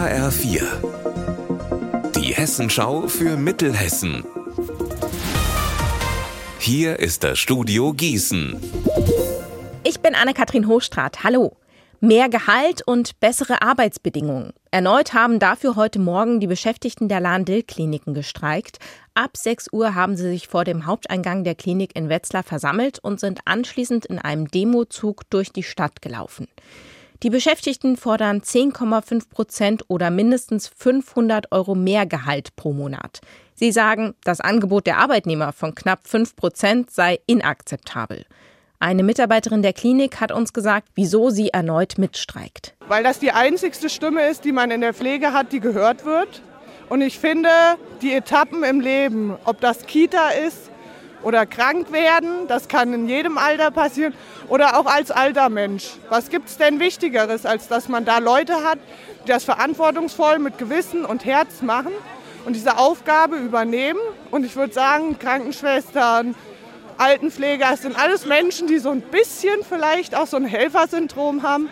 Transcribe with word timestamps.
HR4. 0.00 0.62
Die 2.16 2.32
Hessenschau 2.32 3.06
für 3.06 3.36
Mittelhessen. 3.36 4.24
Hier 6.58 6.98
ist 6.98 7.22
das 7.22 7.38
Studio 7.38 7.92
Gießen. 7.92 8.58
Ich 9.84 10.00
bin 10.00 10.14
Anne-Kathrin 10.14 10.68
Hochstrat. 10.68 11.22
Hallo. 11.22 11.54
Mehr 12.00 12.30
Gehalt 12.30 12.80
und 12.86 13.20
bessere 13.20 13.60
Arbeitsbedingungen. 13.60 14.54
Erneut 14.70 15.12
haben 15.12 15.38
dafür 15.38 15.76
heute 15.76 15.98
Morgen 15.98 16.40
die 16.40 16.46
Beschäftigten 16.46 17.10
der 17.10 17.20
Lahn-Dill-Kliniken 17.20 18.14
gestreikt. 18.14 18.78
Ab 19.12 19.36
6 19.36 19.66
Uhr 19.70 19.94
haben 19.94 20.16
sie 20.16 20.30
sich 20.30 20.48
vor 20.48 20.64
dem 20.64 20.86
Haupteingang 20.86 21.44
der 21.44 21.56
Klinik 21.56 21.94
in 21.94 22.08
Wetzlar 22.08 22.42
versammelt 22.42 23.00
und 23.00 23.20
sind 23.20 23.40
anschließend 23.44 24.06
in 24.06 24.18
einem 24.18 24.48
Demozug 24.48 25.28
durch 25.28 25.52
die 25.52 25.62
Stadt 25.62 26.00
gelaufen. 26.00 26.48
Die 27.22 27.28
Beschäftigten 27.28 27.98
fordern 27.98 28.40
10,5 28.40 29.28
Prozent 29.28 29.84
oder 29.88 30.10
mindestens 30.10 30.68
500 30.68 31.52
Euro 31.52 31.74
mehr 31.74 32.06
Gehalt 32.06 32.56
pro 32.56 32.72
Monat. 32.72 33.20
Sie 33.54 33.72
sagen, 33.72 34.14
das 34.24 34.40
Angebot 34.40 34.86
der 34.86 34.96
Arbeitnehmer 34.96 35.52
von 35.52 35.74
knapp 35.74 36.08
5 36.08 36.34
Prozent 36.34 36.90
sei 36.90 37.20
inakzeptabel. 37.26 38.24
Eine 38.78 39.02
Mitarbeiterin 39.02 39.60
der 39.60 39.74
Klinik 39.74 40.18
hat 40.18 40.32
uns 40.32 40.54
gesagt, 40.54 40.88
wieso 40.94 41.28
sie 41.28 41.50
erneut 41.50 41.98
mitstreikt. 41.98 42.74
Weil 42.88 43.02
das 43.02 43.18
die 43.18 43.32
einzigste 43.32 43.90
Stimme 43.90 44.26
ist, 44.26 44.46
die 44.46 44.52
man 44.52 44.70
in 44.70 44.80
der 44.80 44.94
Pflege 44.94 45.34
hat, 45.34 45.52
die 45.52 45.60
gehört 45.60 46.06
wird. 46.06 46.40
Und 46.88 47.02
ich 47.02 47.18
finde, 47.18 47.50
die 48.00 48.14
Etappen 48.14 48.64
im 48.64 48.80
Leben, 48.80 49.36
ob 49.44 49.60
das 49.60 49.84
Kita 49.86 50.30
ist, 50.30 50.69
oder 51.22 51.46
krank 51.46 51.92
werden. 51.92 52.46
Das 52.48 52.68
kann 52.68 52.92
in 52.92 53.08
jedem 53.08 53.38
Alter 53.38 53.70
passieren. 53.70 54.14
Oder 54.48 54.78
auch 54.78 54.86
als 54.86 55.10
alter 55.10 55.48
Mensch. 55.48 55.90
Was 56.08 56.30
gibt 56.30 56.48
es 56.48 56.56
denn 56.56 56.80
Wichtigeres, 56.80 57.46
als 57.46 57.68
dass 57.68 57.88
man 57.88 58.04
da 58.04 58.18
Leute 58.18 58.64
hat, 58.64 58.78
die 59.24 59.28
das 59.28 59.44
verantwortungsvoll 59.44 60.38
mit 60.38 60.58
Gewissen 60.58 61.04
und 61.04 61.24
Herz 61.24 61.62
machen 61.62 61.92
und 62.46 62.54
diese 62.54 62.78
Aufgabe 62.78 63.36
übernehmen? 63.36 64.00
Und 64.30 64.44
ich 64.44 64.56
würde 64.56 64.72
sagen, 64.72 65.18
Krankenschwestern, 65.18 66.34
Altenpfleger, 66.98 67.70
es 67.72 67.82
sind 67.82 67.98
alles 67.98 68.26
Menschen, 68.26 68.66
die 68.66 68.78
so 68.78 68.90
ein 68.90 69.00
bisschen 69.00 69.60
vielleicht 69.66 70.14
auch 70.14 70.26
so 70.26 70.36
ein 70.36 70.44
Helfersyndrom 70.44 71.42
haben, 71.42 71.68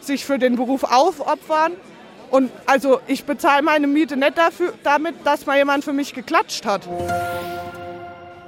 sich 0.00 0.24
für 0.24 0.38
den 0.38 0.56
Beruf 0.56 0.84
aufopfern. 0.84 1.72
Und 2.30 2.50
also 2.66 3.00
ich 3.06 3.24
bezahle 3.24 3.62
meine 3.62 3.86
Miete 3.86 4.16
nicht 4.16 4.38
dafür, 4.38 4.72
damit, 4.84 5.14
dass 5.24 5.46
mal 5.46 5.56
jemand 5.56 5.84
für 5.84 5.92
mich 5.92 6.14
geklatscht 6.14 6.64
hat. 6.64 6.88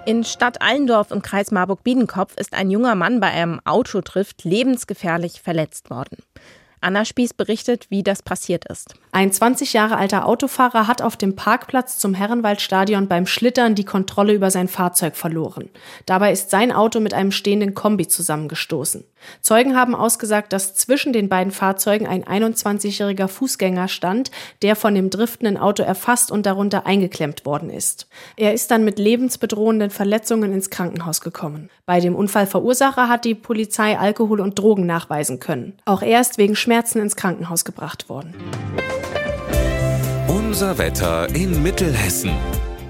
In 0.04 0.24
Stadt 0.24 0.60
Allendorf 0.60 1.12
im 1.12 1.22
Kreis 1.22 1.52
Marburg-Biedenkopf 1.52 2.36
ist 2.36 2.54
ein 2.54 2.72
junger 2.72 2.96
Mann 2.96 3.20
bei 3.20 3.28
einem 3.28 3.60
Autodrift 3.64 4.42
lebensgefährlich 4.42 5.40
verletzt 5.40 5.90
worden. 5.90 6.16
Anna 6.82 7.04
Spieß 7.04 7.34
berichtet, 7.34 7.86
wie 7.90 8.02
das 8.02 8.22
passiert 8.22 8.64
ist. 8.66 8.94
Ein 9.12 9.30
20 9.30 9.72
Jahre 9.72 9.96
alter 9.96 10.26
Autofahrer 10.26 10.86
hat 10.86 11.02
auf 11.02 11.16
dem 11.16 11.36
Parkplatz 11.36 11.98
zum 11.98 12.14
Herrenwaldstadion 12.14 13.08
beim 13.08 13.26
Schlittern 13.26 13.74
die 13.74 13.84
Kontrolle 13.84 14.32
über 14.32 14.50
sein 14.50 14.68
Fahrzeug 14.68 15.16
verloren. 15.16 15.68
Dabei 16.06 16.32
ist 16.32 16.50
sein 16.50 16.72
Auto 16.72 16.98
mit 16.98 17.14
einem 17.14 17.30
stehenden 17.30 17.74
Kombi 17.74 18.08
zusammengestoßen. 18.08 19.04
Zeugen 19.40 19.76
haben 19.76 19.94
ausgesagt, 19.94 20.52
dass 20.52 20.74
zwischen 20.74 21.12
den 21.12 21.28
beiden 21.28 21.52
Fahrzeugen 21.52 22.06
ein 22.06 22.24
21-jähriger 22.24 23.28
Fußgänger 23.28 23.88
stand, 23.88 24.30
der 24.62 24.76
von 24.76 24.94
dem 24.94 25.10
driftenden 25.10 25.56
Auto 25.56 25.82
erfasst 25.82 26.30
und 26.30 26.46
darunter 26.46 26.86
eingeklemmt 26.86 27.46
worden 27.46 27.70
ist. 27.70 28.08
Er 28.36 28.52
ist 28.52 28.70
dann 28.70 28.84
mit 28.84 28.98
lebensbedrohenden 28.98 29.90
Verletzungen 29.90 30.52
ins 30.52 30.70
Krankenhaus 30.70 31.20
gekommen. 31.20 31.70
Bei 31.86 32.00
dem 32.00 32.16
Unfallverursacher 32.16 33.08
hat 33.08 33.24
die 33.24 33.34
Polizei 33.34 33.98
Alkohol 33.98 34.40
und 34.40 34.58
Drogen 34.58 34.86
nachweisen 34.86 35.38
können. 35.38 35.74
Auch 35.84 36.02
er 36.02 36.20
ist 36.20 36.38
wegen 36.38 36.56
Schmerzen 36.72 37.02
ins 37.02 37.16
Krankenhaus 37.16 37.66
gebracht 37.66 38.08
worden. 38.08 38.32
Unser 40.26 40.78
Wetter 40.78 41.28
in 41.34 41.62
Mittelhessen. 41.62 42.30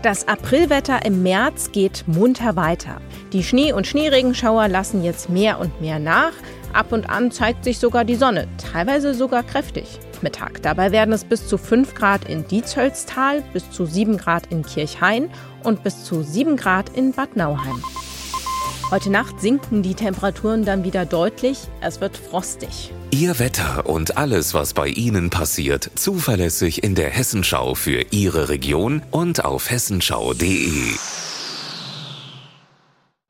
Das 0.03 0.29
Aprilwetter 0.29 1.05
im 1.05 1.25
März 1.25 1.73
geht 1.73 2.05
munter 2.07 2.55
weiter. 2.55 3.01
Die 3.33 3.43
Schnee- 3.43 3.73
und 3.73 3.89
Schneeregenschauer 3.89 4.69
lassen 4.69 5.03
jetzt 5.03 5.31
mehr 5.31 5.59
und 5.59 5.81
mehr 5.81 5.99
nach. 5.99 6.31
Ab 6.73 6.93
und 6.93 7.11
an 7.11 7.33
zeigt 7.33 7.65
sich 7.65 7.81
sogar 7.81 8.05
die 8.05 8.15
Sonne, 8.15 8.47
teilweise 8.57 9.15
sogar 9.15 9.43
kräftig. 9.43 9.99
Mittag. 10.21 10.63
Dabei 10.63 10.93
werden 10.93 11.13
es 11.13 11.25
bis 11.25 11.49
zu 11.49 11.59
5 11.59 11.97
Grad 11.97 12.29
in 12.29 12.47
Dietshölztal, 12.47 13.43
bis 13.53 13.69
zu 13.73 13.85
7 13.85 14.17
Grad 14.17 14.47
in 14.47 14.63
Kirchhain 14.63 15.29
und 15.65 15.83
bis 15.83 16.05
zu 16.05 16.23
7 16.23 16.57
Grad 16.57 16.89
in 16.91 17.11
Bad 17.11 17.35
Nauheim. 17.35 17.83
Heute 18.93 19.09
Nacht 19.09 19.41
sinken 19.41 19.83
die 19.83 19.95
Temperaturen 19.95 20.67
dann 20.67 20.85
wieder 20.85 21.07
deutlich. 21.07 21.61
Es 21.81 22.03
wird 22.03 22.15
frostig. 22.15 22.93
Ihr 23.11 23.39
Wetter 23.39 23.87
und 23.87 24.19
alles, 24.19 24.53
was 24.53 24.75
bei 24.75 24.87
Ihnen 24.89 25.31
passiert, 25.31 25.91
zuverlässig 25.95 26.85
in 26.85 26.95
der 26.95 27.09
Hessenschau 27.09 27.75
für 27.75 28.05
Ihre 28.11 28.51
Region 28.51 29.01
und 29.11 29.47
auf 29.47 29.71
hessenschau.de. 29.71 30.93